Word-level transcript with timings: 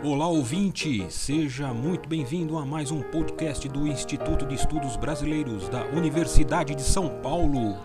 Olá 0.00 0.28
ouvinte, 0.28 1.10
seja 1.10 1.74
muito 1.74 2.08
bem-vindo 2.08 2.56
a 2.56 2.64
mais 2.64 2.92
um 2.92 3.02
podcast 3.02 3.68
do 3.68 3.84
Instituto 3.84 4.46
de 4.46 4.54
Estudos 4.54 4.96
Brasileiros 4.96 5.68
da 5.68 5.86
Universidade 5.86 6.72
de 6.76 6.82
São 6.82 7.20
Paulo. 7.20 7.76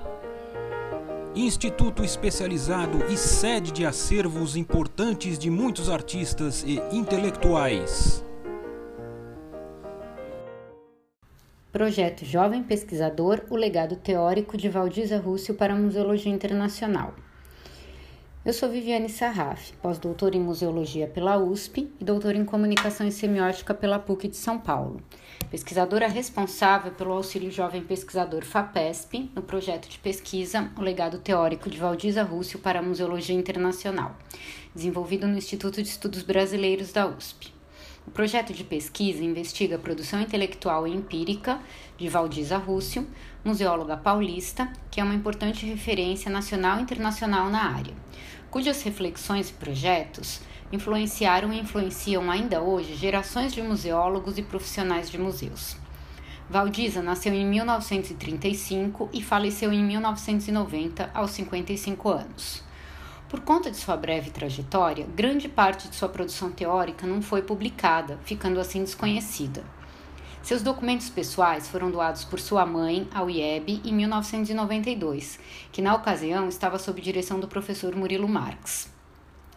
Instituto 1.35 2.03
especializado 2.03 3.03
e 3.11 3.17
sede 3.17 3.71
de 3.71 3.83
acervos 3.83 4.55
importantes 4.55 5.39
de 5.39 5.49
muitos 5.49 5.89
artistas 5.89 6.63
e 6.63 6.79
intelectuais. 6.95 8.23
Projeto 11.71 12.23
Jovem 12.23 12.61
Pesquisador: 12.61 13.41
O 13.49 13.55
legado 13.55 13.95
teórico 13.95 14.55
de 14.55 14.69
Valdisa 14.69 15.17
Rússio 15.17 15.55
para 15.55 15.73
a 15.73 15.75
Museologia 15.75 16.31
Internacional. 16.31 17.15
Eu 18.45 18.51
sou 18.51 18.67
Viviane 18.67 19.07
Sarraf, 19.07 19.71
pós-doutora 19.81 20.35
em 20.35 20.39
Museologia 20.41 21.07
pela 21.07 21.37
USP 21.37 21.89
e 21.97 22.03
doutora 22.03 22.35
em 22.35 22.43
Comunicação 22.43 23.07
e 23.07 23.11
Semiótica 23.11 23.73
pela 23.73 23.97
PUC 23.97 24.27
de 24.27 24.35
São 24.35 24.59
Paulo. 24.59 25.01
Pesquisadora 25.49 26.09
responsável 26.09 26.91
pelo 26.91 27.13
auxílio 27.13 27.49
jovem 27.49 27.81
pesquisador 27.81 28.43
FAPESP 28.43 29.31
no 29.33 29.41
projeto 29.41 29.87
de 29.87 29.97
pesquisa 29.97 30.69
O 30.77 30.81
Legado 30.81 31.19
Teórico 31.19 31.69
de 31.69 31.77
Valdisa 31.77 32.21
Rússio 32.21 32.59
para 32.59 32.79
a 32.79 32.83
Museologia 32.83 33.33
Internacional, 33.33 34.13
desenvolvido 34.75 35.25
no 35.25 35.37
Instituto 35.37 35.81
de 35.81 35.87
Estudos 35.87 36.21
Brasileiros 36.21 36.91
da 36.91 37.07
USP. 37.07 37.52
O 38.05 38.11
projeto 38.11 38.53
de 38.53 38.63
pesquisa 38.63 39.23
investiga 39.23 39.75
a 39.77 39.79
produção 39.79 40.21
intelectual 40.21 40.87
e 40.87 40.91
empírica 40.91 41.59
de 41.97 42.09
Valdisa 42.09 42.57
Rússio, 42.57 43.07
museóloga 43.43 43.97
paulista, 43.97 44.71
que 44.91 44.99
é 44.99 45.03
uma 45.03 45.15
importante 45.15 45.65
referência 45.65 46.29
nacional 46.29 46.79
e 46.79 46.81
internacional 46.83 47.49
na 47.49 47.63
área 47.63 47.93
cujas 48.53 48.83
reflexões 48.83 49.49
e 49.49 49.53
projetos 49.53 50.39
influenciaram 50.71 51.51
e 51.51 51.59
influenciam 51.59 52.29
ainda 52.29 52.61
hoje 52.61 52.95
gerações 52.95 53.51
de 53.51 53.63
museólogos 53.63 54.37
e 54.37 54.43
profissionais 54.43 55.09
de 55.09 55.17
museus. 55.17 55.75
Valdisa 56.47 57.01
nasceu 57.01 57.33
em 57.33 57.47
1935 57.47 59.09
e 59.11 59.23
faleceu 59.23 59.73
em 59.73 59.83
1990, 59.83 61.09
aos 61.15 61.31
55 61.31 62.09
anos. 62.09 62.63
Por 63.33 63.39
conta 63.39 63.71
de 63.71 63.77
sua 63.77 63.97
breve 63.97 64.29
trajetória, 64.29 65.07
grande 65.15 65.49
parte 65.49 65.87
de 65.87 65.95
sua 65.95 66.07
produção 66.07 66.51
teórica 66.51 67.07
não 67.07 67.19
foi 67.19 67.41
publicada, 67.41 68.19
ficando 68.23 68.59
assim 68.59 68.83
desconhecida. 68.83 69.63
Seus 70.43 70.61
documentos 70.61 71.09
pessoais 71.09 71.67
foram 71.67 71.89
doados 71.89 72.23
por 72.23 72.39
sua 72.39 72.63
mãe 72.63 73.09
ao 73.11 73.31
IEB 73.31 73.81
em 73.83 73.91
1992, 73.91 75.39
que 75.71 75.81
na 75.81 75.95
ocasião 75.95 76.47
estava 76.47 76.77
sob 76.77 77.01
direção 77.01 77.39
do 77.39 77.47
professor 77.47 77.95
Murilo 77.95 78.27
Marx. 78.27 78.93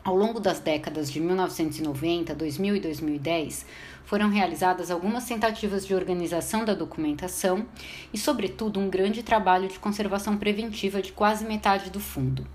Ao 0.03 0.17
longo 0.17 0.41
das 0.41 0.59
décadas 0.59 1.13
de 1.13 1.21
1990, 1.21 2.35
2000 2.35 2.77
e 2.77 2.81
2010, 2.81 3.67
foram 4.07 4.31
realizadas 4.31 4.91
algumas 4.91 5.27
tentativas 5.27 5.87
de 5.87 5.95
organização 5.95 6.65
da 6.65 6.73
documentação 6.73 7.67
e, 8.11 8.17
sobretudo, 8.17 8.81
um 8.81 8.89
grande 8.89 9.23
trabalho 9.23 9.69
de 9.69 9.79
conservação 9.79 10.39
preventiva 10.39 11.03
de 11.03 11.13
quase 11.13 11.45
metade 11.45 11.91
do 11.91 12.01
fundo. 12.01 12.47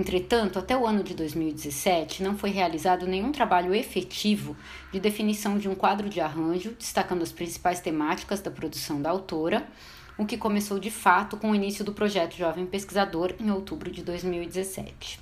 Entretanto, 0.00 0.58
até 0.58 0.74
o 0.74 0.86
ano 0.86 1.04
de 1.04 1.12
2017, 1.12 2.22
não 2.22 2.34
foi 2.34 2.48
realizado 2.48 3.06
nenhum 3.06 3.30
trabalho 3.30 3.74
efetivo 3.74 4.56
de 4.90 4.98
definição 4.98 5.58
de 5.58 5.68
um 5.68 5.74
quadro 5.74 6.08
de 6.08 6.22
arranjo, 6.22 6.70
destacando 6.70 7.20
as 7.20 7.30
principais 7.30 7.80
temáticas 7.80 8.40
da 8.40 8.50
produção 8.50 9.02
da 9.02 9.10
autora, 9.10 9.68
o 10.16 10.24
que 10.24 10.38
começou 10.38 10.78
de 10.78 10.90
fato 10.90 11.36
com 11.36 11.50
o 11.50 11.54
início 11.54 11.84
do 11.84 11.92
projeto 11.92 12.34
Jovem 12.34 12.64
Pesquisador 12.64 13.34
em 13.38 13.50
outubro 13.50 13.90
de 13.90 14.02
2017. 14.02 15.20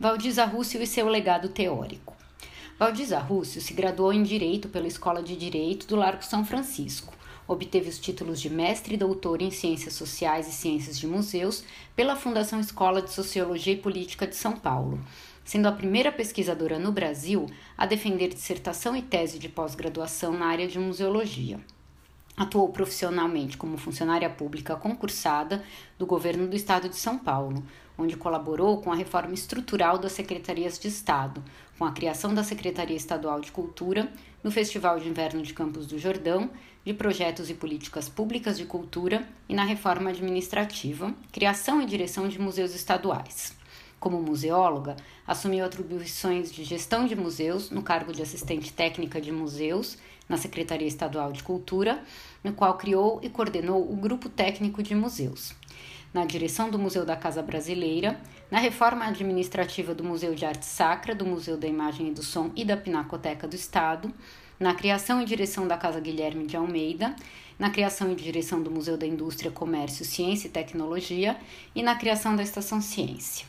Valdisa 0.00 0.44
Rússio 0.46 0.82
e 0.82 0.86
seu 0.86 1.06
legado 1.06 1.48
teórico. 1.48 2.16
Valdisa 2.76 3.20
Rússio 3.20 3.60
se 3.60 3.72
graduou 3.72 4.12
em 4.12 4.24
Direito 4.24 4.68
pela 4.68 4.88
Escola 4.88 5.22
de 5.22 5.36
Direito 5.36 5.86
do 5.86 5.94
Largo 5.94 6.24
São 6.24 6.44
Francisco 6.44 7.14
Obteve 7.46 7.88
os 7.88 7.98
títulos 7.98 8.40
de 8.40 8.48
mestre 8.48 8.94
e 8.94 8.98
doutor 8.98 9.42
em 9.42 9.50
Ciências 9.50 9.94
Sociais 9.94 10.48
e 10.48 10.52
Ciências 10.52 10.98
de 10.98 11.06
Museus 11.06 11.64
pela 11.94 12.16
Fundação 12.16 12.60
Escola 12.60 13.02
de 13.02 13.10
Sociologia 13.10 13.72
e 13.72 13.78
Política 13.78 14.26
de 14.26 14.36
São 14.36 14.52
Paulo, 14.52 15.00
sendo 15.44 15.66
a 15.66 15.72
primeira 15.72 16.12
pesquisadora 16.12 16.78
no 16.78 16.92
Brasil 16.92 17.46
a 17.76 17.84
defender 17.84 18.28
dissertação 18.28 18.96
e 18.96 19.02
tese 19.02 19.38
de 19.38 19.48
pós-graduação 19.48 20.32
na 20.32 20.46
área 20.46 20.68
de 20.68 20.78
museologia. 20.78 21.60
Atuou 22.34 22.70
profissionalmente 22.70 23.58
como 23.58 23.76
funcionária 23.76 24.30
pública 24.30 24.74
concursada 24.74 25.62
do 25.98 26.06
governo 26.06 26.46
do 26.46 26.56
estado 26.56 26.88
de 26.88 26.96
São 26.96 27.18
Paulo, 27.18 27.62
onde 27.98 28.16
colaborou 28.16 28.80
com 28.80 28.90
a 28.90 28.94
reforma 28.94 29.34
estrutural 29.34 29.98
das 29.98 30.12
secretarias 30.12 30.78
de 30.78 30.88
Estado, 30.88 31.44
com 31.78 31.84
a 31.84 31.92
criação 31.92 32.32
da 32.32 32.42
Secretaria 32.42 32.96
Estadual 32.96 33.40
de 33.40 33.52
Cultura, 33.52 34.10
no 34.42 34.50
Festival 34.50 34.98
de 34.98 35.08
Inverno 35.08 35.42
de 35.42 35.52
Campos 35.52 35.86
do 35.86 35.98
Jordão, 35.98 36.50
de 36.84 36.92
projetos 36.92 37.48
e 37.48 37.54
políticas 37.54 38.08
públicas 38.08 38.56
de 38.56 38.64
cultura 38.64 39.26
e 39.48 39.54
na 39.54 39.64
reforma 39.64 40.10
administrativa, 40.10 41.14
criação 41.30 41.80
e 41.80 41.86
direção 41.86 42.28
de 42.28 42.40
museus 42.40 42.74
estaduais. 42.74 43.56
Como 44.00 44.20
museóloga, 44.20 44.96
assumiu 45.26 45.64
atribuições 45.64 46.52
de 46.52 46.64
gestão 46.64 47.06
de 47.06 47.14
museus 47.14 47.70
no 47.70 47.82
cargo 47.82 48.12
de 48.12 48.20
assistente 48.20 48.72
técnica 48.72 49.20
de 49.20 49.30
museus 49.30 49.96
na 50.28 50.36
Secretaria 50.36 50.88
Estadual 50.88 51.32
de 51.32 51.42
Cultura, 51.42 52.02
no 52.42 52.52
qual 52.52 52.76
criou 52.76 53.20
e 53.22 53.28
coordenou 53.28 53.80
o 53.90 53.94
Grupo 53.94 54.28
Técnico 54.28 54.82
de 54.82 54.94
Museus 54.94 55.54
na 56.12 56.26
direção 56.26 56.68
do 56.68 56.78
Museu 56.78 57.04
da 57.04 57.16
Casa 57.16 57.42
Brasileira, 57.42 58.20
na 58.50 58.58
reforma 58.58 59.06
administrativa 59.06 59.94
do 59.94 60.04
Museu 60.04 60.34
de 60.34 60.44
Arte 60.44 60.66
Sacra, 60.66 61.14
do 61.14 61.24
Museu 61.24 61.56
da 61.56 61.66
Imagem 61.66 62.08
e 62.08 62.12
do 62.12 62.22
Som 62.22 62.50
e 62.54 62.64
da 62.64 62.76
Pinacoteca 62.76 63.48
do 63.48 63.56
Estado, 63.56 64.12
na 64.62 64.74
criação 64.74 65.20
e 65.20 65.24
direção 65.24 65.66
da 65.66 65.76
Casa 65.76 65.98
Guilherme 65.98 66.46
de 66.46 66.56
Almeida, 66.56 67.16
na 67.58 67.68
criação 67.68 68.12
e 68.12 68.14
direção 68.14 68.62
do 68.62 68.70
Museu 68.70 68.96
da 68.96 69.04
Indústria, 69.04 69.50
Comércio, 69.50 70.04
Ciência 70.04 70.46
e 70.46 70.50
Tecnologia 70.50 71.36
e 71.74 71.82
na 71.82 71.96
criação 71.96 72.36
da 72.36 72.44
Estação 72.44 72.80
Ciência. 72.80 73.44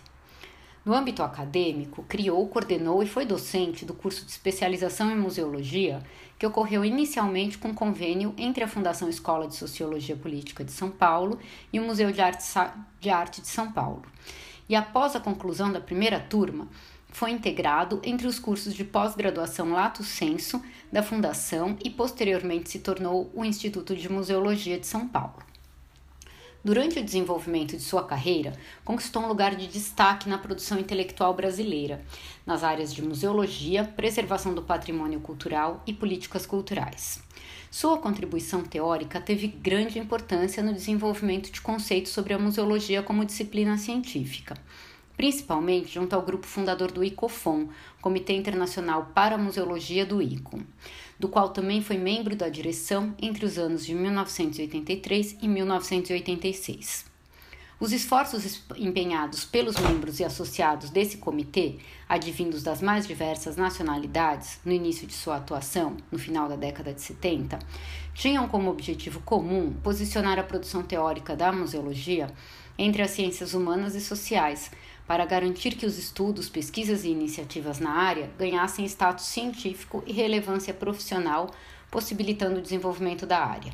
No 0.83 0.91
âmbito 0.91 1.21
acadêmico, 1.21 2.03
criou, 2.09 2.47
coordenou 2.47 3.03
e 3.03 3.07
foi 3.07 3.25
docente 3.27 3.85
do 3.85 3.93
curso 3.93 4.25
de 4.25 4.31
especialização 4.31 5.11
em 5.11 5.15
museologia, 5.15 6.03
que 6.37 6.47
ocorreu 6.47 6.83
inicialmente 6.83 7.59
com 7.59 7.75
convênio 7.75 8.33
entre 8.35 8.63
a 8.63 8.67
Fundação 8.67 9.07
Escola 9.07 9.47
de 9.47 9.55
Sociologia 9.55 10.15
Política 10.15 10.63
de 10.63 10.71
São 10.71 10.89
Paulo 10.89 11.37
e 11.71 11.79
o 11.79 11.83
Museu 11.83 12.11
de 12.11 12.21
Arte, 12.21 13.39
de, 13.39 13.47
São 13.47 13.71
Paulo. 13.71 14.01
E 14.67 14.75
após 14.75 15.15
a 15.15 15.19
conclusão 15.19 15.71
da 15.71 15.79
primeira 15.79 16.19
turma, 16.19 16.67
foi 17.13 17.29
integrado 17.29 18.01
entre 18.03 18.25
os 18.25 18.39
cursos 18.39 18.73
de 18.73 18.83
pós-graduação 18.83 19.71
Lato 19.71 20.03
Senso 20.03 20.59
da 20.91 21.03
Fundação 21.03 21.77
e 21.85 21.89
posteriormente 21.89 22.71
se 22.71 22.79
tornou 22.79 23.31
o 23.35 23.45
Instituto 23.45 23.95
de 23.95 24.11
Museologia 24.11 24.79
de 24.79 24.87
São 24.87 25.07
Paulo. 25.07 25.37
Durante 26.63 26.97
o 26.97 27.03
desenvolvimento 27.03 27.77
de 27.77 27.83
sua 27.83 28.03
carreira, 28.03 28.53
conquistou 28.83 29.21
um 29.21 29.27
lugar 29.27 29.53
de 29.53 29.67
destaque 29.67 30.27
na 30.27 30.39
produção 30.39 30.79
intelectual 30.79 31.35
brasileira, 31.35 32.03
nas 32.47 32.63
áreas 32.63 32.91
de 32.91 33.03
museologia, 33.03 33.83
preservação 33.83 34.55
do 34.55 34.63
patrimônio 34.63 35.19
cultural 35.19 35.83
e 35.85 35.93
políticas 35.93 36.47
culturais. 36.47 37.21
Sua 37.69 37.99
contribuição 37.99 38.63
teórica 38.63 39.21
teve 39.21 39.47
grande 39.47 39.99
importância 39.99 40.63
no 40.63 40.73
desenvolvimento 40.73 41.51
de 41.51 41.61
conceitos 41.61 42.11
sobre 42.11 42.33
a 42.33 42.39
museologia 42.39 43.03
como 43.03 43.25
disciplina 43.25 43.77
científica 43.77 44.55
principalmente 45.15 45.93
junto 45.93 46.13
ao 46.13 46.21
grupo 46.21 46.45
fundador 46.45 46.91
do 46.91 47.03
ICOFON, 47.03 47.69
Comitê 48.01 48.33
Internacional 48.33 49.11
para 49.13 49.35
a 49.35 49.37
Museologia 49.37 50.05
do 50.05 50.21
ICO, 50.21 50.61
do 51.19 51.27
qual 51.27 51.49
também 51.49 51.81
foi 51.81 51.97
membro 51.97 52.35
da 52.35 52.49
direção 52.49 53.15
entre 53.21 53.45
os 53.45 53.57
anos 53.57 53.85
de 53.85 53.93
1983 53.93 55.37
e 55.41 55.47
1986. 55.47 57.13
Os 57.79 57.91
esforços 57.91 58.61
empenhados 58.77 59.43
pelos 59.43 59.75
membros 59.75 60.19
e 60.19 60.23
associados 60.23 60.89
desse 60.89 61.17
comitê, 61.17 61.75
advindos 62.07 62.63
das 62.63 62.81
mais 62.81 63.05
diversas 63.05 63.57
nacionalidades, 63.57 64.59
no 64.63 64.71
início 64.71 65.05
de 65.05 65.13
sua 65.13 65.35
atuação, 65.35 65.97
no 66.09 66.17
final 66.17 66.47
da 66.47 66.55
década 66.55 66.93
de 66.93 67.01
70, 67.01 67.59
tinham 68.13 68.47
como 68.47 68.69
objetivo 68.69 69.19
comum 69.21 69.73
posicionar 69.83 70.39
a 70.39 70.43
produção 70.43 70.81
teórica 70.81 71.35
da 71.35 71.51
museologia 71.51 72.31
entre 72.77 73.01
as 73.01 73.11
ciências 73.11 73.53
humanas 73.53 73.95
e 73.95 74.01
sociais, 74.01 74.71
para 75.07 75.25
garantir 75.25 75.75
que 75.75 75.85
os 75.85 75.97
estudos, 75.97 76.49
pesquisas 76.49 77.03
e 77.03 77.09
iniciativas 77.09 77.79
na 77.79 77.91
área 77.91 78.31
ganhassem 78.37 78.85
status 78.85 79.25
científico 79.25 80.03
e 80.07 80.13
relevância 80.13 80.73
profissional, 80.73 81.51
possibilitando 81.91 82.59
o 82.59 82.61
desenvolvimento 82.61 83.25
da 83.25 83.39
área. 83.39 83.71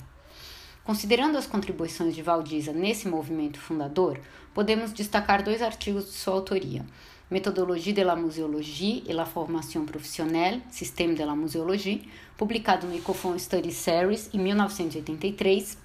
Considerando 0.84 1.38
as 1.38 1.46
contribuições 1.46 2.16
de 2.16 2.24
Valdiza 2.24 2.74
nesse 2.74 3.08
movimento 3.08 3.60
fundador, 3.60 4.20
podemos 4.54 4.92
destacar 4.92 5.44
dois 5.44 5.62
artigos 5.62 6.06
de 6.06 6.14
sua 6.14 6.34
autoria: 6.34 6.84
Metodologie 7.30 7.94
de 7.94 8.04
la 8.04 8.16
Muséologie 8.16 9.04
et 9.08 9.14
la 9.14 9.26
Formation 9.26 9.86
Professionnelle, 9.86 10.62
Système 10.72 11.14
de 11.14 11.24
la 11.24 11.36
Muséologie, 11.36 12.10
publicado 12.36 12.88
no 12.88 12.96
Ecofon 12.96 13.38
Study 13.38 13.72
Series 13.72 14.30
em 14.34 14.40
1983, 14.40 15.78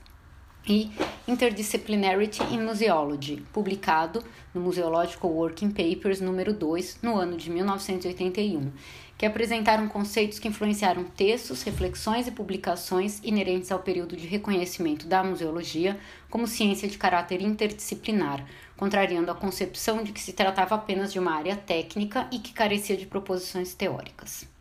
e 0.67 0.91
Interdisciplinarity 1.27 2.43
in 2.53 2.63
Museology, 2.63 3.43
publicado 3.53 4.23
no 4.55 4.61
Museological 4.61 5.31
Working 5.31 5.71
Papers 5.71 6.21
número 6.21 6.53
2, 6.53 6.99
no 7.03 7.17
ano 7.17 7.37
de 7.37 7.51
1981, 7.51 8.71
que 9.17 9.25
apresentaram 9.25 9.89
conceitos 9.89 10.39
que 10.39 10.49
influenciaram 10.49 11.05
textos, 11.05 11.63
reflexões 11.63 12.27
e 12.27 12.31
publicações 12.31 13.21
inerentes 13.23 13.73
ao 13.73 13.79
período 13.79 14.17
de 14.17 14.27
reconhecimento 14.27 15.07
da 15.07 15.25
museologia 15.25 15.99
como 16.29 16.47
ciência 16.47 16.89
de 16.89 16.99
caráter 16.99 17.41
interdisciplinar, 17.41 18.45
contrariando 18.77 19.31
a 19.31 19.35
concepção 19.35 20.03
de 20.03 20.13
que 20.13 20.21
se 20.21 20.33
tratava 20.33 20.75
apenas 20.75 21.13
de 21.13 21.19
uma 21.19 21.33
área 21.33 21.57
técnica 21.57 22.29
e 22.31 22.39
que 22.39 22.53
carecia 22.53 22.97
de 22.97 23.07
proposições 23.07 23.75
teóricas. 23.75 24.54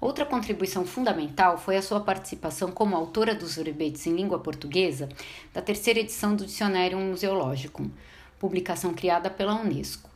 Outra 0.00 0.24
contribuição 0.24 0.86
fundamental 0.86 1.58
foi 1.58 1.76
a 1.76 1.82
sua 1.82 1.98
participação 1.98 2.70
como 2.70 2.94
autora 2.94 3.34
dos 3.34 3.56
verbetes 3.56 4.06
em 4.06 4.14
língua 4.14 4.38
portuguesa 4.38 5.08
da 5.52 5.60
terceira 5.60 5.98
edição 5.98 6.36
do 6.36 6.46
Dicionário 6.46 6.96
Museológico, 6.96 7.90
publicação 8.38 8.94
criada 8.94 9.28
pela 9.28 9.60
Unesco. 9.60 10.08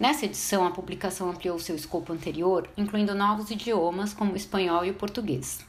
Nessa 0.00 0.24
edição, 0.24 0.66
a 0.66 0.70
publicação 0.70 1.28
ampliou 1.28 1.58
seu 1.58 1.76
escopo 1.76 2.10
anterior, 2.10 2.70
incluindo 2.74 3.14
novos 3.14 3.50
idiomas 3.50 4.14
como 4.14 4.32
o 4.32 4.36
espanhol 4.36 4.82
e 4.82 4.90
o 4.90 4.94
português. 4.94 5.60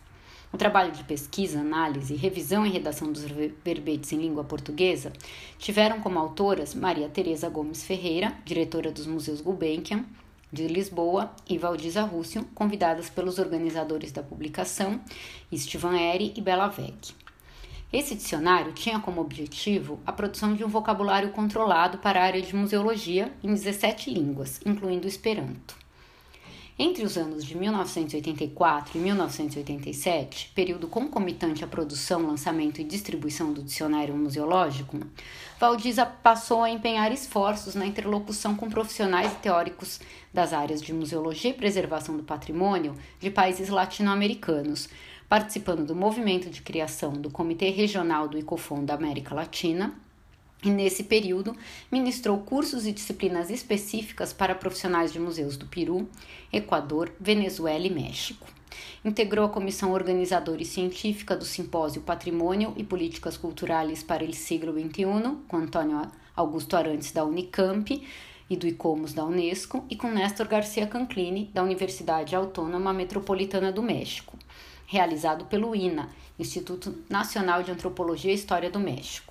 O 0.53 0.57
trabalho 0.57 0.93
de 0.93 1.03
pesquisa, 1.03 1.59
análise, 1.59 2.15
revisão 2.15 2.65
e 2.65 2.69
redação 2.69 3.11
dos 3.11 3.23
verbetes 3.23 4.13
em 4.13 4.21
língua 4.21 4.45
portuguesa 4.45 5.11
tiveram 5.57 5.99
como 5.99 6.17
autoras 6.17 6.73
Maria 6.73 7.09
Teresa 7.09 7.49
Gomes 7.49 7.83
Ferreira, 7.83 8.33
diretora 8.45 8.89
dos 8.89 9.05
Museus 9.05 9.41
Gulbenkian 9.41 10.05
de 10.51 10.67
Lisboa, 10.67 11.31
e 11.47 11.57
Valdisa 11.57 12.01
Rússio, 12.03 12.45
convidadas 12.53 13.09
pelos 13.09 13.39
organizadores 13.39 14.11
da 14.11 14.23
publicação, 14.23 14.99
Istvan 15.51 15.97
Eri 15.97 16.33
e 16.35 16.41
Bela 16.41 16.67
Vec. 16.67 17.13
Esse 17.91 18.13
dicionário 18.13 18.73
tinha 18.73 18.99
como 18.99 19.21
objetivo 19.21 19.99
a 20.05 20.11
produção 20.11 20.53
de 20.53 20.63
um 20.63 20.67
vocabulário 20.67 21.31
controlado 21.31 21.97
para 21.97 22.19
a 22.19 22.23
área 22.23 22.41
de 22.41 22.55
museologia 22.55 23.33
em 23.43 23.53
17 23.53 24.11
línguas, 24.13 24.59
incluindo 24.65 25.05
o 25.05 25.09
Esperanto. 25.09 25.78
Entre 26.81 27.03
os 27.03 27.17
anos 27.17 27.43
de 27.43 27.57
1984 27.57 28.97
e 28.97 29.01
1987, 29.01 30.53
período 30.55 30.87
concomitante 30.87 31.61
à 31.61 31.67
produção, 31.67 32.25
lançamento 32.25 32.79
e 32.79 32.85
distribuição 32.85 33.51
do 33.51 33.61
dicionário 33.61 34.15
museológico, 34.15 34.97
Valdiza 35.59 36.05
passou 36.05 36.63
a 36.63 36.69
empenhar 36.69 37.11
esforços 37.11 37.75
na 37.75 37.85
interlocução 37.85 38.55
com 38.55 38.69
profissionais 38.69 39.29
e 39.33 39.35
teóricos 39.35 39.99
das 40.33 40.53
áreas 40.53 40.81
de 40.81 40.93
museologia 40.93 41.51
e 41.51 41.53
preservação 41.53 42.15
do 42.15 42.23
patrimônio 42.23 42.95
de 43.19 43.29
países 43.29 43.67
latino-americanos, 43.67 44.87
participando 45.27 45.85
do 45.85 45.93
movimento 45.93 46.49
de 46.49 46.61
criação 46.61 47.11
do 47.11 47.29
Comitê 47.29 47.71
Regional 47.71 48.29
do 48.29 48.39
ICOFON 48.39 48.85
da 48.85 48.93
América 48.93 49.35
Latina, 49.35 49.93
e 50.63 50.69
nesse 50.69 51.03
período 51.03 51.55
ministrou 51.91 52.37
cursos 52.39 52.85
e 52.85 52.91
disciplinas 52.91 53.49
específicas 53.49 54.33
para 54.33 54.55
profissionais 54.55 55.11
de 55.11 55.19
museus 55.19 55.57
do 55.57 55.65
Peru, 55.65 56.07
Equador, 56.51 57.11
Venezuela 57.19 57.85
e 57.85 57.89
México. 57.89 58.47
Integrou 59.03 59.45
a 59.45 59.49
comissão 59.49 59.91
organizadora 59.91 60.61
e 60.61 60.65
científica 60.65 61.35
do 61.35 61.45
simpósio 61.45 62.01
Patrimônio 62.01 62.73
e 62.77 62.83
Políticas 62.83 63.37
Culturais 63.37 64.03
para 64.03 64.23
o 64.23 64.33
Siglo 64.33 64.73
XXI, 64.73 65.37
com 65.47 65.57
Antônio 65.57 66.01
Augusto 66.35 66.75
Arantes 66.75 67.11
da 67.11 67.23
Unicamp 67.23 68.07
e 68.49 68.57
do 68.57 68.67
ICOMOS 68.67 69.13
da 69.13 69.23
Unesco, 69.23 69.85
e 69.89 69.95
com 69.95 70.09
Néstor 70.09 70.47
Garcia 70.47 70.87
Canclini, 70.87 71.49
da 71.53 71.63
Universidade 71.63 72.35
Autônoma 72.35 72.93
Metropolitana 72.93 73.71
do 73.71 73.81
México 73.81 74.37
realizado 74.89 75.45
pelo 75.45 75.75
INA, 75.75 76.09
Instituto 76.39 77.03
Nacional 77.07 77.61
de 77.61 77.69
Antropologia 77.69 78.31
e 78.31 78.35
História 78.35 78.71
do 78.71 78.79
México. 78.79 79.28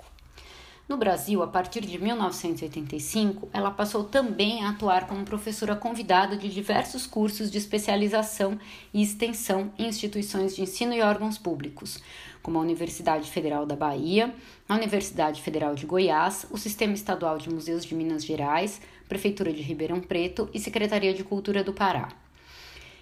No 0.89 0.97
Brasil, 0.97 1.43
a 1.43 1.47
partir 1.47 1.85
de 1.85 2.01
1985, 2.01 3.47
ela 3.53 3.69
passou 3.69 4.03
também 4.03 4.63
a 4.63 4.71
atuar 4.71 5.05
como 5.05 5.23
professora 5.23 5.75
convidada 5.75 6.35
de 6.35 6.49
diversos 6.49 7.05
cursos 7.05 7.51
de 7.51 7.59
especialização 7.59 8.59
e 8.91 9.03
extensão 9.03 9.71
em 9.77 9.85
instituições 9.85 10.55
de 10.55 10.63
ensino 10.63 10.91
e 10.91 11.03
órgãos 11.03 11.37
públicos, 11.37 11.99
como 12.41 12.57
a 12.57 12.61
Universidade 12.61 13.29
Federal 13.29 13.67
da 13.67 13.75
Bahia, 13.75 14.33
a 14.67 14.73
Universidade 14.73 15.43
Federal 15.43 15.75
de 15.75 15.85
Goiás, 15.85 16.47
o 16.49 16.57
Sistema 16.57 16.93
Estadual 16.95 17.37
de 17.37 17.51
Museus 17.51 17.85
de 17.85 17.93
Minas 17.93 18.25
Gerais, 18.25 18.81
Prefeitura 19.07 19.53
de 19.53 19.61
Ribeirão 19.61 20.01
Preto 20.01 20.49
e 20.55 20.59
Secretaria 20.59 21.13
de 21.13 21.23
Cultura 21.23 21.63
do 21.63 21.71
Pará. 21.71 22.09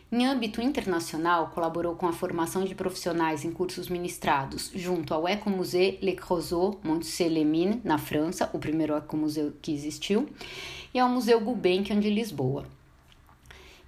Em 0.10 0.26
âmbito 0.26 0.62
internacional, 0.62 1.52
colaborou 1.54 1.94
com 1.94 2.08
a 2.08 2.14
formação 2.14 2.64
de 2.64 2.74
profissionais 2.74 3.44
em 3.44 3.52
cursos 3.52 3.90
ministrados 3.90 4.72
junto 4.74 5.14
ao 5.14 5.28
Ecomusée 5.28 6.00
Le 6.02 6.14
Creusot 6.14 6.78
Montceau-les-Mines, 6.82 7.84
na 7.84 7.98
França, 7.98 8.50
o 8.54 8.58
primeiro 8.58 8.96
ecomuseu 8.96 9.52
que 9.62 9.74
existiu, 9.74 10.30
e 10.94 11.00
ao 11.00 11.10
Museu 11.10 11.42
Gulbenkian 11.42 12.00
de 12.00 12.10
Lisboa. 12.10 12.66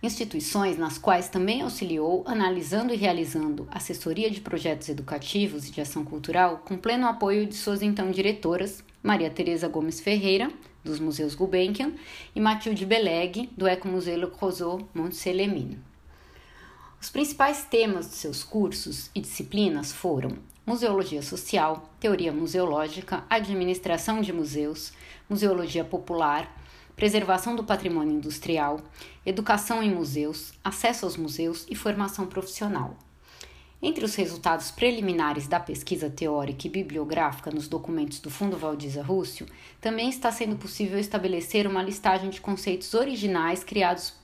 Instituições 0.04 0.78
nas 0.78 0.98
quais 0.98 1.30
também 1.30 1.62
auxiliou, 1.62 2.26
analisando 2.28 2.94
e 2.94 2.98
realizando 2.98 3.66
assessoria 3.72 4.30
de 4.30 4.42
projetos 4.42 4.90
educativos 4.90 5.70
e 5.70 5.72
de 5.72 5.80
ação 5.80 6.04
cultural, 6.04 6.64
com 6.66 6.76
pleno 6.76 7.08
apoio 7.08 7.46
de 7.46 7.56
suas 7.56 7.82
então 7.82 8.12
diretoras, 8.12 8.84
Maria 9.02 9.30
Tereza 9.30 9.70
Gomes 9.70 10.02
Ferreira, 10.02 10.52
dos 10.84 11.00
Museus 11.00 11.34
Gulbenkian, 11.34 11.94
e 12.36 12.42
Matilde 12.42 12.86
Beleg, 12.86 13.50
do 13.56 13.66
Ecomuseu 13.66 14.18
Le 14.18 14.28
Creusot 14.28 14.86
Montceau-les-Mines. 14.94 15.89
Os 17.02 17.10
principais 17.10 17.64
temas 17.64 18.10
de 18.10 18.16
seus 18.16 18.44
cursos 18.44 19.10
e 19.16 19.22
disciplinas 19.22 19.94
foram 19.94 20.38
Museologia 20.66 21.22
Social, 21.22 21.90
Teoria 21.98 22.34
Museológica, 22.34 23.24
Administração 23.30 24.20
de 24.20 24.34
Museus, 24.34 24.92
Museologia 25.30 25.86
Popular, 25.86 26.54
Preservação 26.98 27.56
do 27.56 27.64
Patrimônio 27.64 28.14
Industrial, 28.14 28.82
Educação 29.26 29.82
em 29.82 29.90
Museus, 29.90 30.52
Acesso 30.62 31.06
aos 31.06 31.16
Museus 31.16 31.66
e 31.70 31.76
Formação 31.76 32.28
Profissional. 32.28 32.98
Entre 33.82 34.04
os 34.04 34.14
resultados 34.16 34.70
preliminares 34.70 35.48
da 35.48 35.58
pesquisa 35.58 36.10
teórica 36.10 36.68
e 36.68 36.70
bibliográfica 36.70 37.50
nos 37.50 37.70
documentos 37.70 38.20
do 38.20 38.30
Fundo 38.30 38.58
Valdiza 38.58 39.02
Rússio, 39.02 39.46
também 39.80 40.10
está 40.10 40.34
sendo 40.34 40.58
possível 40.58 41.00
estabelecer 41.00 41.66
uma 41.66 41.82
listagem 41.82 42.30
de 42.30 42.42
conceitos 42.42 42.94
originais 42.94 43.64
criados 43.64 44.19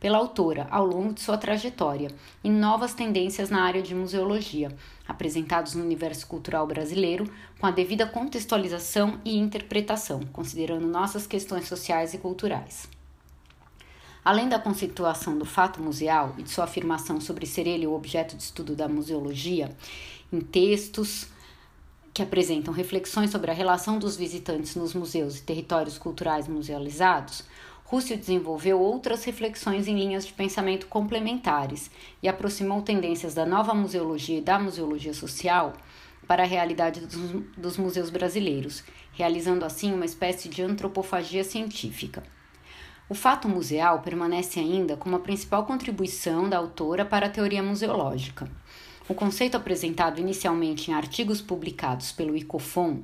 pela 0.00 0.16
autora 0.16 0.66
ao 0.70 0.86
longo 0.86 1.12
de 1.12 1.20
sua 1.20 1.36
trajetória 1.36 2.10
e 2.42 2.48
novas 2.48 2.94
tendências 2.94 3.50
na 3.50 3.62
área 3.62 3.82
de 3.82 3.94
museologia, 3.94 4.74
apresentados 5.06 5.74
no 5.74 5.84
universo 5.84 6.26
cultural 6.26 6.66
brasileiro 6.66 7.30
com 7.60 7.66
a 7.66 7.70
devida 7.70 8.06
contextualização 8.06 9.20
e 9.24 9.36
interpretação, 9.36 10.20
considerando 10.32 10.86
nossas 10.86 11.26
questões 11.26 11.68
sociais 11.68 12.14
e 12.14 12.18
culturais. 12.18 12.88
Além 14.24 14.48
da 14.48 14.58
conceituação 14.58 15.36
do 15.36 15.44
fato 15.44 15.80
museal 15.80 16.34
e 16.38 16.42
de 16.42 16.50
sua 16.50 16.64
afirmação 16.64 17.20
sobre 17.20 17.46
ser 17.46 17.66
ele 17.66 17.86
o 17.86 17.94
objeto 17.94 18.36
de 18.36 18.42
estudo 18.42 18.74
da 18.74 18.88
museologia, 18.88 19.74
em 20.32 20.40
textos 20.40 21.26
que 22.12 22.22
apresentam 22.22 22.74
reflexões 22.74 23.30
sobre 23.30 23.50
a 23.50 23.54
relação 23.54 23.98
dos 23.98 24.16
visitantes 24.16 24.74
nos 24.74 24.94
museus 24.94 25.38
e 25.38 25.42
territórios 25.42 25.96
culturais 25.96 26.48
musealizados, 26.48 27.44
Rússio 27.90 28.16
desenvolveu 28.16 28.80
outras 28.80 29.24
reflexões 29.24 29.88
em 29.88 29.98
linhas 29.98 30.24
de 30.24 30.32
pensamento 30.32 30.86
complementares 30.86 31.90
e 32.22 32.28
aproximou 32.28 32.82
tendências 32.82 33.34
da 33.34 33.44
nova 33.44 33.74
museologia 33.74 34.38
e 34.38 34.40
da 34.40 34.60
museologia 34.60 35.12
social 35.12 35.72
para 36.24 36.44
a 36.44 36.46
realidade 36.46 37.00
dos, 37.00 37.32
dos 37.58 37.76
museus 37.76 38.08
brasileiros, 38.08 38.84
realizando 39.12 39.64
assim 39.64 39.92
uma 39.92 40.04
espécie 40.04 40.48
de 40.48 40.62
antropofagia 40.62 41.42
científica. 41.42 42.22
O 43.08 43.14
fato 43.14 43.48
museal 43.48 44.02
permanece 44.02 44.60
ainda 44.60 44.96
como 44.96 45.16
a 45.16 45.20
principal 45.20 45.66
contribuição 45.66 46.48
da 46.48 46.58
autora 46.58 47.04
para 47.04 47.26
a 47.26 47.30
teoria 47.30 47.60
museológica. 47.60 48.48
O 49.10 49.14
conceito 49.14 49.56
apresentado 49.56 50.20
inicialmente 50.20 50.88
em 50.88 50.94
artigos 50.94 51.42
publicados 51.42 52.12
pelo 52.12 52.36
ICOFON 52.36 53.02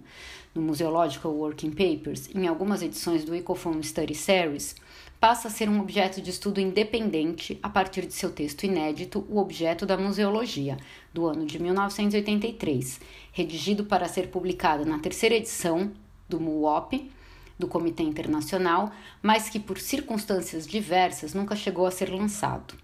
no 0.55 0.63
Museological 0.63 1.35
Working 1.35 1.73
Papers, 1.73 2.31
em 2.33 2.47
algumas 2.47 2.81
edições 2.81 3.25
do 3.25 3.35
Ecofon 3.35 3.83
Study 3.83 4.15
Series, 4.15 4.77
passa 5.19 5.49
a 5.49 5.51
ser 5.51 5.69
um 5.69 5.81
objeto 5.81 6.23
de 6.23 6.31
estudo 6.31 6.61
independente 6.61 7.59
a 7.61 7.69
partir 7.69 8.07
de 8.07 8.15
seu 8.15 8.31
texto 8.31 8.63
inédito, 8.63 9.27
O 9.29 9.41
Objeto 9.41 9.85
da 9.85 9.97
Museologia, 9.97 10.77
do 11.13 11.27
ano 11.27 11.45
de 11.45 11.61
1983, 11.61 13.01
redigido 13.33 13.85
para 13.85 14.07
ser 14.07 14.29
publicado 14.29 14.87
na 14.87 15.01
terceira 15.01 15.35
edição 15.35 15.91
do 16.29 16.39
MUOP, 16.39 17.11
do 17.59 17.67
Comitê 17.67 18.05
Internacional, 18.05 18.93
mas 19.21 19.49
que 19.49 19.59
por 19.59 19.81
circunstâncias 19.81 20.69
diversas 20.69 21.35
nunca 21.35 21.57
chegou 21.57 21.85
a 21.85 21.91
ser 21.91 22.11
lançado. 22.11 22.77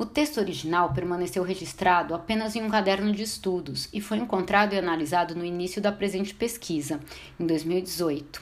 O 0.00 0.06
texto 0.06 0.38
original 0.38 0.94
permaneceu 0.94 1.42
registrado 1.42 2.14
apenas 2.14 2.56
em 2.56 2.62
um 2.62 2.70
caderno 2.70 3.12
de 3.12 3.22
estudos 3.22 3.86
e 3.92 4.00
foi 4.00 4.16
encontrado 4.16 4.72
e 4.72 4.78
analisado 4.78 5.34
no 5.34 5.44
início 5.44 5.78
da 5.78 5.92
presente 5.92 6.34
pesquisa, 6.34 7.00
em 7.38 7.46
2018. 7.46 8.40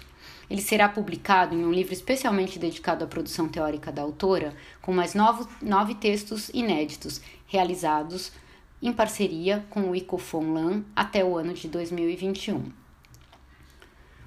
Ele 0.48 0.62
será 0.62 0.88
publicado 0.88 1.56
em 1.56 1.64
um 1.64 1.72
livro 1.72 1.92
especialmente 1.92 2.60
dedicado 2.60 3.02
à 3.02 3.08
produção 3.08 3.48
teórica 3.48 3.90
da 3.90 4.02
autora, 4.02 4.54
com 4.80 4.92
mais 4.92 5.14
novo, 5.14 5.48
nove 5.60 5.96
textos 5.96 6.48
inéditos 6.50 7.20
realizados 7.48 8.30
em 8.80 8.92
parceria 8.92 9.66
com 9.68 9.90
o 9.90 9.96
ICOFONLAN 9.96 10.84
até 10.94 11.24
o 11.24 11.36
ano 11.36 11.54
de 11.54 11.66
2021. 11.66 12.70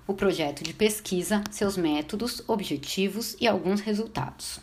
O 0.06 0.14
projeto 0.14 0.66
de 0.66 0.74
pesquisa, 0.74 1.42
seus 1.50 1.78
métodos, 1.78 2.44
objetivos 2.46 3.38
e 3.40 3.48
alguns 3.48 3.80
resultados. 3.80 4.60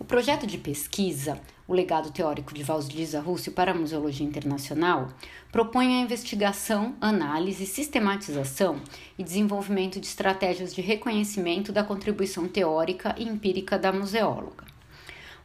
O 0.00 0.04
projeto 0.04 0.46
de 0.46 0.56
pesquisa, 0.56 1.38
o 1.68 1.74
legado 1.74 2.10
teórico 2.10 2.54
de 2.54 2.62
Valdiza 2.62 3.20
Rússio 3.20 3.52
para 3.52 3.72
a 3.72 3.74
Museologia 3.74 4.26
Internacional, 4.26 5.08
propõe 5.52 5.88
a 5.88 6.00
investigação, 6.00 6.96
análise, 7.02 7.66
sistematização 7.66 8.80
e 9.18 9.22
desenvolvimento 9.22 10.00
de 10.00 10.06
estratégias 10.06 10.74
de 10.74 10.80
reconhecimento 10.80 11.70
da 11.70 11.84
contribuição 11.84 12.48
teórica 12.48 13.14
e 13.18 13.28
empírica 13.28 13.78
da 13.78 13.92
museóloga. 13.92 14.64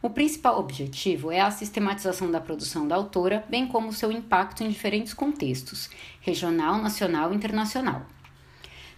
O 0.00 0.08
principal 0.08 0.58
objetivo 0.58 1.30
é 1.30 1.40
a 1.40 1.50
sistematização 1.50 2.30
da 2.30 2.40
produção 2.40 2.88
da 2.88 2.96
autora, 2.96 3.44
bem 3.50 3.66
como 3.66 3.92
seu 3.92 4.10
impacto 4.10 4.64
em 4.64 4.70
diferentes 4.70 5.12
contextos 5.12 5.90
regional, 6.22 6.78
nacional 6.78 7.30
e 7.30 7.36
internacional. 7.36 8.06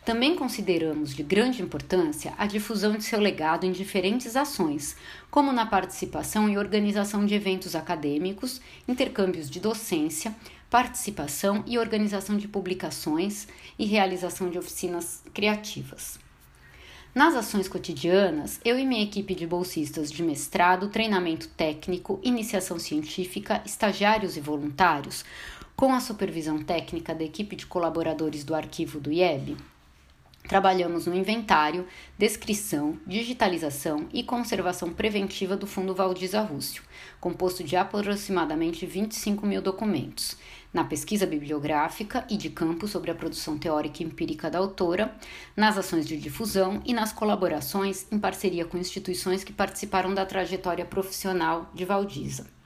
Também 0.08 0.34
consideramos 0.34 1.14
de 1.14 1.22
grande 1.22 1.60
importância 1.60 2.32
a 2.38 2.46
difusão 2.46 2.96
de 2.96 3.04
seu 3.04 3.20
legado 3.20 3.66
em 3.66 3.72
diferentes 3.72 4.36
ações, 4.36 4.96
como 5.30 5.52
na 5.52 5.66
participação 5.66 6.48
e 6.48 6.56
organização 6.56 7.26
de 7.26 7.34
eventos 7.34 7.76
acadêmicos, 7.76 8.58
intercâmbios 8.88 9.50
de 9.50 9.60
docência, 9.60 10.34
participação 10.70 11.62
e 11.66 11.78
organização 11.78 12.38
de 12.38 12.48
publicações 12.48 13.46
e 13.78 13.84
realização 13.84 14.48
de 14.48 14.56
oficinas 14.56 15.22
criativas. 15.34 16.18
Nas 17.14 17.34
ações 17.34 17.68
cotidianas, 17.68 18.58
eu 18.64 18.78
e 18.78 18.86
minha 18.86 19.04
equipe 19.04 19.34
de 19.34 19.46
bolsistas 19.46 20.10
de 20.10 20.22
mestrado, 20.22 20.88
treinamento 20.88 21.48
técnico, 21.48 22.18
iniciação 22.22 22.78
científica, 22.78 23.60
estagiários 23.66 24.38
e 24.38 24.40
voluntários, 24.40 25.22
com 25.76 25.92
a 25.92 26.00
supervisão 26.00 26.62
técnica 26.62 27.14
da 27.14 27.24
equipe 27.24 27.54
de 27.54 27.66
colaboradores 27.66 28.42
do 28.42 28.54
arquivo 28.54 28.98
do 28.98 29.12
IEB, 29.12 29.54
Trabalhamos 30.46 31.06
no 31.06 31.14
inventário, 31.14 31.86
descrição, 32.16 32.98
digitalização 33.06 34.08
e 34.12 34.22
conservação 34.22 34.92
preventiva 34.92 35.56
do 35.56 35.66
Fundo 35.66 35.94
Valdiza 35.94 36.40
Rússio, 36.40 36.82
composto 37.20 37.62
de 37.62 37.76
aproximadamente 37.76 38.86
25 38.86 39.46
mil 39.46 39.60
documentos, 39.60 40.38
na 40.72 40.84
pesquisa 40.84 41.26
bibliográfica 41.26 42.24
e 42.30 42.36
de 42.36 42.48
campo 42.48 42.88
sobre 42.88 43.10
a 43.10 43.14
produção 43.14 43.58
teórica 43.58 44.02
e 44.02 44.06
empírica 44.06 44.50
da 44.50 44.58
autora, 44.58 45.14
nas 45.54 45.76
ações 45.76 46.06
de 46.06 46.16
difusão 46.16 46.80
e 46.84 46.94
nas 46.94 47.12
colaborações 47.12 48.06
em 48.10 48.18
parceria 48.18 48.64
com 48.64 48.78
instituições 48.78 49.44
que 49.44 49.52
participaram 49.52 50.14
da 50.14 50.24
trajetória 50.24 50.84
profissional 50.84 51.70
de 51.74 51.84
Valdiza. 51.84 52.57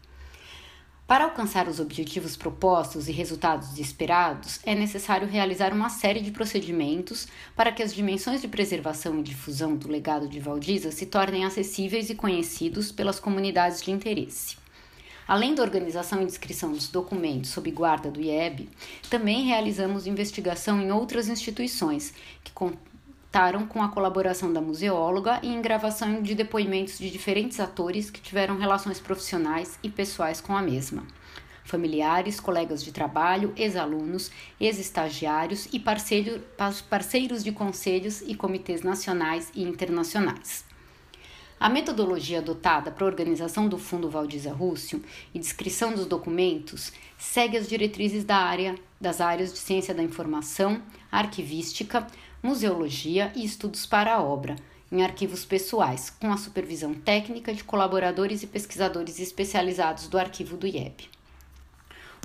Para 1.13 1.25
alcançar 1.25 1.69
os 1.69 1.79
objetivos 1.79 2.39
propostos 2.39 3.07
e 3.07 3.13
resultados 3.13 3.79
esperados, 3.79 4.59
é 4.65 4.75
necessário 4.75 5.29
realizar 5.29 5.71
uma 5.71 5.91
série 5.91 6.23
de 6.23 6.31
procedimentos 6.31 7.29
para 7.55 7.71
que 7.71 7.83
as 7.83 7.95
dimensões 7.95 8.41
de 8.41 8.49
preservação 8.49 9.21
e 9.21 9.23
difusão 9.23 9.77
do 9.77 9.89
legado 9.89 10.27
de 10.27 10.41
Valdiza 10.41 10.91
se 10.91 11.05
tornem 11.05 11.45
acessíveis 11.45 12.09
e 12.09 12.15
conhecidos 12.15 12.91
pelas 12.91 13.21
comunidades 13.21 13.83
de 13.83 13.91
interesse. 13.91 14.57
Além 15.29 15.55
da 15.55 15.63
organização 15.63 16.23
e 16.23 16.25
descrição 16.25 16.73
dos 16.73 16.89
documentos 16.89 17.51
sob 17.51 17.71
guarda 17.71 18.11
do 18.11 18.19
IEB, 18.19 18.71
também 19.11 19.45
realizamos 19.45 20.07
investigação 20.07 20.81
em 20.81 20.91
outras 20.91 21.29
instituições 21.29 22.15
que 22.43 22.53
contaram 23.33 23.67
com 23.67 23.83
a 23.83 23.89
colaboração 23.89 24.53
da 24.53 24.61
museóloga 24.61 25.41
e 25.43 25.49
em 25.49 25.63
gravação 25.63 26.21
de 26.21 26.35
depoimentos 26.35 26.99
de 26.99 27.11
diferentes 27.11 27.59
atores 27.61 28.11
que 28.11 28.21
tiveram 28.21 28.59
relações 28.59 29.01
profissionais 29.01 29.79
e 29.83 29.89
pessoais 29.89 30.39
com 30.39 30.55
a 30.55 30.61
mesma. 30.61 31.07
Familiares, 31.65 32.39
colegas 32.39 32.85
de 32.85 32.93
trabalho, 32.93 33.55
ex-alunos, 33.57 34.31
ex-estagiários 34.61 35.67
e 35.73 35.81
parceiros 35.81 37.43
de 37.43 37.53
conselhos 37.53 38.21
e 38.21 38.35
comitês 38.35 38.83
nacionais 38.83 39.51
e 39.55 39.63
internacionais. 39.63 40.67
A 41.59 41.71
metodologia 41.71 42.41
adotada 42.41 42.91
para 42.91 43.05
a 43.05 43.09
organização 43.09 43.67
do 43.67 43.79
Fundo 43.79 44.11
Valdiza 44.11 44.53
Rússio 44.53 45.03
e 45.33 45.39
descrição 45.39 45.95
dos 45.95 46.05
documentos 46.05 46.93
segue 47.17 47.57
as 47.57 47.67
diretrizes 47.67 48.25
da 48.25 48.37
área, 48.37 48.75
das 49.01 49.23
áreas 49.23 49.55
de 49.55 49.59
ciência 49.59 49.95
da 49.95 50.03
informação, 50.03 50.83
arquivística, 51.11 52.07
museologia 52.43 53.33
e 53.37 53.45
estudos 53.45 53.87
para 53.87 54.15
a 54.15 54.23
obra, 54.23 54.57
em 54.91 55.03
arquivos 55.03 55.45
pessoais, 55.45 56.11
com 56.11 56.33
a 56.33 56.37
supervisão 56.37 56.93
técnica 56.93 57.55
de 57.55 57.63
colaboradores 57.63 58.43
e 58.43 58.47
pesquisadores 58.47 59.21
especializados 59.21 60.09
do 60.09 60.19
arquivo 60.19 60.57
do 60.57 60.67
IEB. 60.67 61.09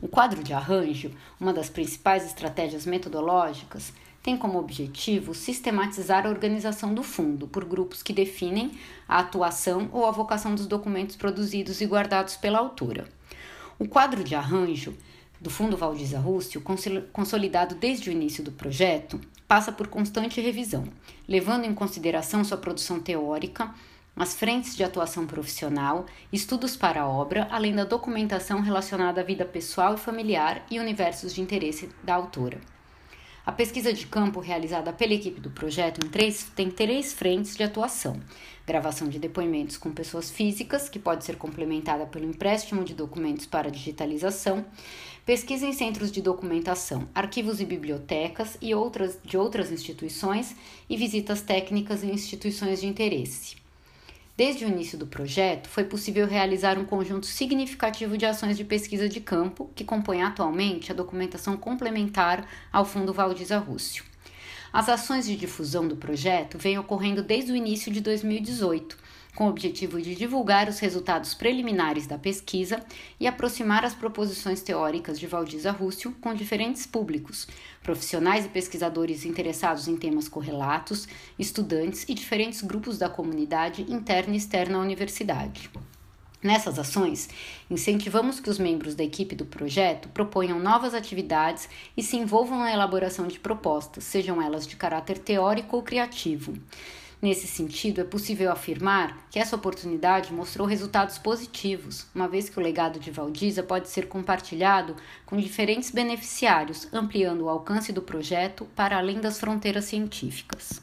O 0.02 0.08
quadro 0.08 0.44
de 0.44 0.54
arranjo, 0.54 1.12
uma 1.40 1.54
das 1.54 1.70
principais 1.70 2.26
estratégias 2.26 2.86
metodológicas, 2.86 3.94
tem 4.22 4.36
como 4.36 4.60
objetivo 4.60 5.34
sistematizar 5.34 6.26
a 6.26 6.30
organização 6.30 6.94
do 6.94 7.02
fundo 7.02 7.48
por 7.48 7.64
grupos 7.64 8.04
que 8.04 8.12
definem 8.12 8.72
a 9.08 9.20
atuação 9.20 9.88
ou 9.94 10.06
a 10.06 10.12
vocação 10.12 10.54
dos 10.54 10.68
documentos 10.68 11.16
produzidos 11.16 11.80
e 11.80 11.86
guardados 11.86 12.36
pela 12.36 12.60
autora. 12.60 13.08
O 13.80 13.88
quadro 13.88 14.24
de 14.24 14.36
arranjo 14.36 14.98
do 15.40 15.50
Fundo 15.50 15.78
Valdiza 15.78 16.20
Rússio, 16.20 16.64
consolidado 17.14 17.76
desde 17.76 18.10
o 18.10 18.14
início 18.14 18.44
do 18.44 18.52
projeto, 18.52 19.20
passa 19.48 19.72
por 19.72 19.88
constante 19.88 20.42
revisão, 20.42 20.86
levando 21.28 21.66
em 21.66 21.74
consideração 21.74 22.44
sua 22.44 22.58
produção 22.58 23.00
teórica, 23.00 23.74
as 24.16 24.34
frentes 24.34 24.76
de 24.76 24.84
atuação 24.84 25.28
profissional, 25.28 26.06
estudos 26.34 26.76
para 26.76 27.02
a 27.02 27.08
obra, 27.08 27.48
além 27.52 27.76
da 27.76 27.84
documentação 27.84 28.62
relacionada 28.62 29.22
à 29.22 29.24
vida 29.24 29.46
pessoal 29.46 29.94
e 29.94 29.98
familiar 29.98 30.66
e 30.72 30.80
universos 30.80 31.34
de 31.34 31.42
interesse 31.42 31.90
da 32.04 32.16
autora. 32.16 32.60
A 33.48 33.52
pesquisa 33.54 33.94
de 33.94 34.06
campo 34.06 34.42
realizada 34.42 34.92
pela 34.92 35.14
equipe 35.14 35.40
do 35.40 35.50
projeto 35.50 36.06
três, 36.10 36.52
tem 36.54 36.70
três 36.70 37.14
frentes 37.14 37.56
de 37.56 37.64
atuação: 37.64 38.20
gravação 38.66 39.08
de 39.08 39.18
depoimentos 39.18 39.78
com 39.78 39.90
pessoas 39.90 40.30
físicas, 40.30 40.90
que 40.90 41.00
pode 41.00 41.24
ser 41.24 41.38
complementada 41.38 42.06
pelo 42.06 42.26
empréstimo 42.26 42.84
de 42.84 42.94
documentos 42.94 43.46
para 43.46 43.72
digitalização, 43.72 44.66
pesquisa 45.26 45.66
em 45.66 45.72
centros 45.72 46.12
de 46.12 46.22
documentação, 46.22 47.08
arquivos 47.16 47.62
e 47.62 47.66
bibliotecas 47.66 48.58
e 48.62 48.76
outras 48.76 49.18
de 49.24 49.38
outras 49.38 49.72
instituições 49.72 50.54
e 50.90 50.98
visitas 50.98 51.42
técnicas 51.42 52.04
em 52.04 52.12
instituições 52.12 52.82
de 52.82 52.88
interesse. 52.88 53.67
Desde 54.38 54.64
o 54.64 54.68
início 54.68 55.00
do 55.00 55.08
projeto, 55.08 55.68
foi 55.68 55.84
possível 55.84 56.28
realizar 56.28 56.78
um 56.78 56.86
conjunto 56.86 57.26
significativo 57.26 58.16
de 58.16 58.24
ações 58.24 58.56
de 58.56 58.64
pesquisa 58.64 59.10
de 59.10 59.20
campo 59.20 59.72
que 59.74 59.84
compõem 59.84 60.22
atualmente 60.22 60.92
a 60.92 60.96
documentação 60.96 61.58
complementar 61.58 62.48
ao 62.72 62.86
Fundo 62.86 63.12
Valdiza 63.12 63.58
Rússio. 63.58 64.06
As 64.72 64.90
ações 64.90 65.26
de 65.26 65.36
difusão 65.36 65.88
do 65.88 65.96
projeto 65.96 66.56
vêm 66.56 66.78
ocorrendo 66.78 67.24
desde 67.24 67.52
o 67.52 67.56
início 67.56 67.92
de 67.92 68.00
2018, 68.00 68.96
com 69.38 69.46
o 69.46 69.50
objetivo 69.50 70.02
de 70.02 70.16
divulgar 70.16 70.68
os 70.68 70.80
resultados 70.80 71.36
preliminares 71.36 72.08
da 72.08 72.18
pesquisa 72.18 72.84
e 73.20 73.28
aproximar 73.28 73.86
as 73.86 73.94
proposições 73.94 74.64
teóricas 74.64 75.20
de 75.20 75.28
Valdiza 75.28 75.70
Rússio 75.70 76.12
com 76.20 76.34
diferentes 76.34 76.88
públicos, 76.88 77.48
profissionais 77.84 78.46
e 78.46 78.50
pesquisadores 78.50 79.26
interessados 79.26 79.88
em 79.88 79.96
temas 79.96 80.28
correlatos, 80.28 81.08
estudantes 81.38 82.04
e 82.10 82.16
diferentes 82.16 82.64
grupos 82.64 82.98
da 82.98 83.10
comunidade 83.10 83.84
interna 83.84 84.34
e 84.34 84.38
externa 84.38 84.80
à 84.80 84.82
universidade. 84.82 85.70
Nessas 86.42 86.80
ações, 86.80 87.30
incentivamos 87.70 88.40
que 88.40 88.50
os 88.50 88.58
membros 88.58 88.96
da 88.96 89.04
equipe 89.04 89.36
do 89.36 89.46
projeto 89.46 90.10
proponham 90.10 90.60
novas 90.60 90.96
atividades 90.96 91.70
e 91.96 92.02
se 92.02 92.18
envolvam 92.18 92.58
na 92.58 92.74
elaboração 92.74 93.28
de 93.28 93.40
propostas, 93.40 94.04
sejam 94.04 94.42
elas 94.42 94.66
de 94.66 94.76
caráter 94.76 95.20
teórico 95.20 95.76
ou 95.76 95.84
criativo. 95.84 96.56
Nesse 97.20 97.48
sentido, 97.48 98.00
é 98.00 98.04
possível 98.04 98.52
afirmar 98.52 99.28
que 99.32 99.40
essa 99.40 99.56
oportunidade 99.56 100.32
mostrou 100.32 100.68
resultados 100.68 101.18
positivos, 101.18 102.06
uma 102.14 102.28
vez 102.28 102.48
que 102.48 102.60
o 102.60 102.62
legado 102.62 103.00
de 103.00 103.10
Valdiza 103.10 103.64
pode 103.64 103.90
ser 103.90 104.08
compartilhado 104.08 104.96
com 105.26 105.36
diferentes 105.36 105.90
beneficiários, 105.90 106.88
ampliando 106.94 107.42
o 107.42 107.50
alcance 107.50 107.92
do 107.92 108.04
projeto 108.04 108.68
para 108.76 108.98
além 108.98 109.20
das 109.20 109.40
fronteiras 109.40 109.86
científicas. 109.86 110.80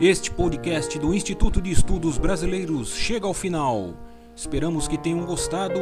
Este 0.00 0.30
podcast 0.30 0.96
do 0.96 1.12
Instituto 1.12 1.60
de 1.60 1.72
Estudos 1.72 2.16
Brasileiros 2.16 2.94
chega 2.94 3.26
ao 3.26 3.34
final. 3.34 3.96
Esperamos 4.36 4.86
que 4.86 4.96
tenham 4.96 5.26
gostado 5.26 5.80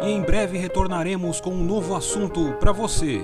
e 0.00 0.08
em 0.08 0.22
breve 0.22 0.56
retornaremos 0.56 1.40
com 1.40 1.50
um 1.50 1.64
novo 1.64 1.96
assunto 1.96 2.52
para 2.60 2.70
você. 2.70 3.20